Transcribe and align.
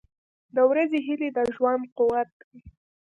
•د 0.55 0.57
ورځې 0.69 0.99
هیلې 1.07 1.29
د 1.37 1.39
ژوند 1.55 1.83
قوت 1.97 2.29
دی. 2.41 2.59